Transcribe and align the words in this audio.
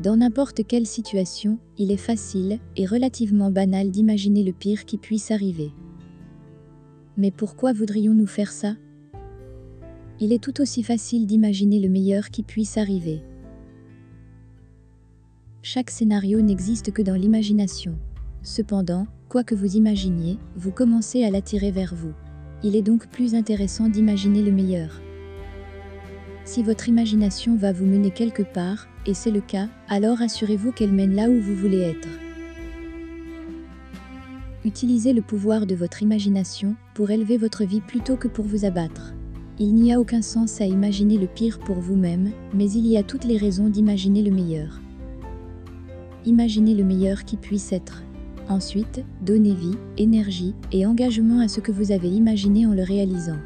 Dans 0.00 0.16
n'importe 0.16 0.66
quelle 0.66 0.86
situation, 0.86 1.58
il 1.76 1.90
est 1.90 1.98
facile 1.98 2.58
et 2.74 2.86
relativement 2.86 3.50
banal 3.50 3.90
d'imaginer 3.90 4.42
le 4.42 4.52
pire 4.52 4.86
qui 4.86 4.96
puisse 4.96 5.30
arriver. 5.30 5.72
Mais 7.18 7.30
pourquoi 7.30 7.74
voudrions-nous 7.74 8.26
faire 8.26 8.50
ça? 8.50 8.76
Il 10.18 10.32
est 10.32 10.42
tout 10.42 10.62
aussi 10.62 10.82
facile 10.82 11.26
d'imaginer 11.26 11.80
le 11.80 11.90
meilleur 11.90 12.30
qui 12.30 12.42
puisse 12.42 12.78
arriver. 12.78 13.20
Chaque 15.60 15.90
scénario 15.90 16.40
n'existe 16.40 16.92
que 16.92 17.02
dans 17.02 17.14
l'imagination. 17.14 17.98
Cependant, 18.42 19.06
quoi 19.28 19.44
que 19.44 19.54
vous 19.54 19.76
imaginiez, 19.76 20.38
vous 20.56 20.72
commencez 20.72 21.24
à 21.24 21.30
l'attirer 21.30 21.72
vers 21.72 21.94
vous. 21.94 22.14
Il 22.62 22.74
est 22.74 22.80
donc 22.80 23.10
plus 23.10 23.34
intéressant 23.34 23.90
d'imaginer 23.90 24.40
le 24.40 24.52
meilleur. 24.52 24.98
Si 26.44 26.62
votre 26.62 26.88
imagination 26.88 27.56
va 27.56 27.72
vous 27.72 27.86
mener 27.86 28.10
quelque 28.10 28.42
part, 28.42 28.88
et 29.06 29.14
c'est 29.14 29.30
le 29.30 29.40
cas, 29.40 29.68
alors 29.88 30.20
assurez-vous 30.20 30.72
qu'elle 30.72 30.92
mène 30.92 31.14
là 31.14 31.28
où 31.28 31.40
vous 31.40 31.54
voulez 31.54 31.80
être. 31.80 32.08
Utilisez 34.64 35.12
le 35.12 35.22
pouvoir 35.22 35.66
de 35.66 35.74
votre 35.74 36.02
imagination 36.02 36.74
pour 36.94 37.10
élever 37.10 37.38
votre 37.38 37.64
vie 37.64 37.80
plutôt 37.80 38.16
que 38.16 38.28
pour 38.28 38.44
vous 38.44 38.64
abattre. 38.64 39.14
Il 39.58 39.74
n'y 39.74 39.92
a 39.92 40.00
aucun 40.00 40.22
sens 40.22 40.60
à 40.60 40.66
imaginer 40.66 41.18
le 41.18 41.26
pire 41.26 41.58
pour 41.58 41.76
vous-même, 41.76 42.30
mais 42.54 42.70
il 42.70 42.86
y 42.86 42.96
a 42.96 43.02
toutes 43.02 43.24
les 43.24 43.38
raisons 43.38 43.68
d'imaginer 43.68 44.22
le 44.22 44.30
meilleur. 44.30 44.80
Imaginez 46.26 46.74
le 46.74 46.84
meilleur 46.84 47.24
qui 47.24 47.36
puisse 47.36 47.72
être. 47.72 48.02
Ensuite, 48.48 49.02
donnez 49.22 49.54
vie, 49.54 49.76
énergie 49.96 50.54
et 50.72 50.84
engagement 50.84 51.40
à 51.40 51.48
ce 51.48 51.60
que 51.60 51.72
vous 51.72 51.92
avez 51.92 52.08
imaginé 52.08 52.66
en 52.66 52.72
le 52.72 52.82
réalisant. 52.82 53.38